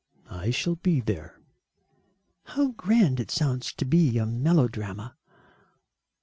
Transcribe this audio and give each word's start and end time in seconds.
"I 0.31 0.49
shall 0.49 0.77
be 0.77 0.99
there." 0.99 1.39
"How 2.45 2.69
grand 2.69 3.19
it 3.19 3.29
sounds 3.29 3.71
to 3.73 3.85
be 3.85 4.17
a 4.17 4.25
melodrama." 4.25 5.15